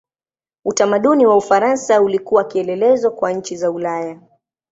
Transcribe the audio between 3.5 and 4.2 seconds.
za Ulaya.